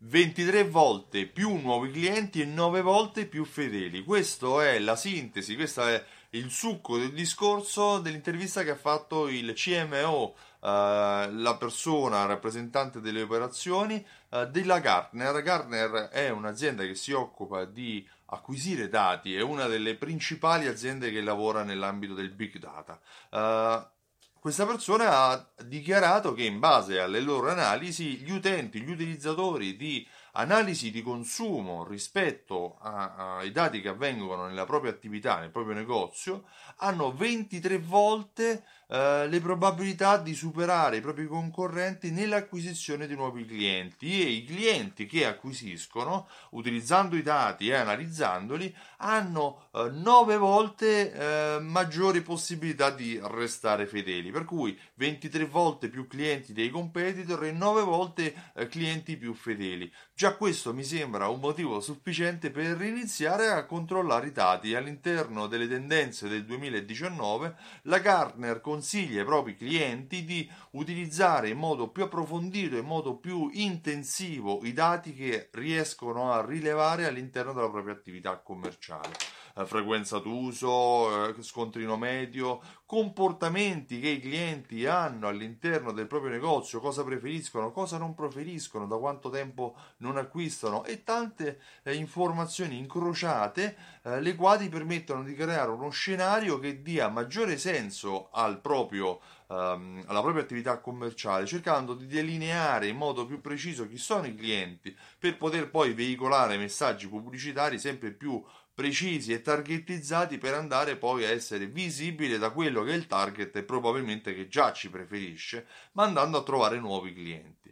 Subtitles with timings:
[0.00, 4.04] 23 volte più nuovi clienti e 9 volte più fedeli.
[4.04, 9.52] Questa è la sintesi, questo è il succo del discorso dell'intervista che ha fatto il
[9.54, 15.42] CMO, eh, la persona rappresentante delle operazioni eh, della Gartner.
[15.42, 21.22] Gartner è un'azienda che si occupa di acquisire dati, è una delle principali aziende che
[21.22, 23.00] lavora nell'ambito del big data.
[23.30, 23.97] Uh,
[24.40, 30.06] questa persona ha dichiarato che in base alle loro analisi gli utenti, gli utilizzatori di
[30.32, 36.44] analisi di consumo rispetto ai dati che avvengono nella propria attività, nel proprio negozio,
[36.76, 44.22] hanno 23 volte eh, le probabilità di superare i propri concorrenti nell'acquisizione di nuovi clienti
[44.22, 51.58] e i clienti che acquisiscono utilizzando i dati e analizzandoli hanno eh, 9 volte eh,
[51.60, 57.82] maggiori possibilità di restare fedeli, per cui 23 volte più clienti dei competitor e 9
[57.82, 59.92] volte eh, clienti più fedeli.
[60.14, 64.74] Già questo mi sembra un motivo sufficiente per iniziare a controllare i dati.
[64.74, 71.88] All'interno delle tendenze del 2019, la Gartner consiglia ai propri clienti di utilizzare in modo
[71.88, 77.94] più approfondito, in modo più intensivo i dati che riescono a rilevare all'interno della propria
[77.94, 79.16] attività commerciale.
[79.56, 86.78] Eh, frequenza d'uso, eh, scontrino medio, comportamenti che i clienti hanno all'interno del proprio negozio,
[86.78, 93.96] cosa preferiscono, cosa non preferiscono, da quanto tempo non acquistano e tante eh, informazioni incrociate
[94.08, 100.20] le quali permettono di creare uno scenario che dia maggiore senso al proprio ehm, alla
[100.20, 105.36] propria attività commerciale, cercando di delineare in modo più preciso chi sono i clienti per
[105.36, 108.42] poter poi veicolare messaggi pubblicitari sempre più
[108.78, 113.56] precisi e targetizzati per andare poi a essere visibili da quello che è il target
[113.56, 117.67] e probabilmente che già ci preferisce, ma andando a trovare nuovi clienti.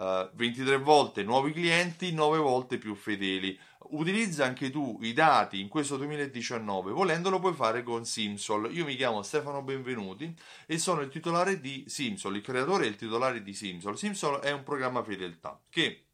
[0.00, 3.58] Uh, 23 volte nuovi clienti, 9 volte più fedeli.
[3.90, 8.72] Utilizza anche tu i dati in questo 2019, volendolo puoi fare con Simsol.
[8.72, 10.34] Io mi chiamo Stefano Benvenuti
[10.64, 13.98] e sono il titolare di Simsol, il creatore e il titolare di Simsol.
[13.98, 16.06] Simsol è un programma fedeltà che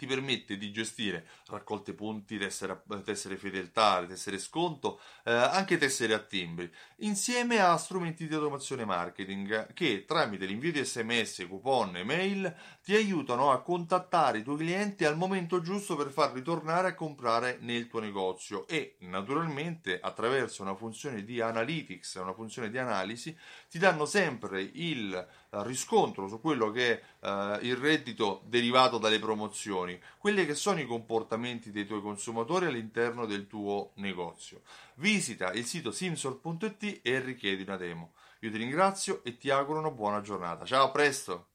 [0.00, 6.20] ti permette di gestire raccolte punti, tessere, tessere fedeltà, tessere sconto, eh, anche tessere a
[6.20, 12.56] timbri, insieme a strumenti di automazione marketing che tramite l'invio di sms, coupon e mail
[12.82, 17.58] ti aiutano a contattare i tuoi clienti al momento giusto per farli tornare a comprare
[17.60, 23.36] nel tuo negozio e naturalmente attraverso una funzione di analytics, una funzione di analisi,
[23.68, 25.12] ti danno sempre il
[25.52, 30.80] eh, riscontro su quello che è uh, il reddito derivato dalle promozioni, quelli che sono
[30.80, 34.62] i comportamenti dei tuoi consumatori all'interno del tuo negozio.
[34.94, 38.12] Visita il sito simsol.it e richiedi una demo.
[38.40, 40.64] Io ti ringrazio e ti auguro una buona giornata.
[40.64, 41.49] Ciao, a presto!